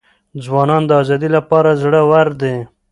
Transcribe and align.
ځوانان 0.43 0.83
د 0.87 0.91
آزادۍ 1.01 1.29
لپاره 1.37 1.79
زړه 1.83 2.01
ور 2.09 2.27
دي. 2.41 2.55